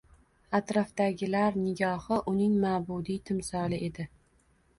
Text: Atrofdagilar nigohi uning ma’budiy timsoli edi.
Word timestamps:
Atrofdagilar 0.59 1.59
nigohi 1.65 2.17
uning 2.33 2.57
ma’budiy 2.65 3.21
timsoli 3.31 3.81
edi. 3.91 4.09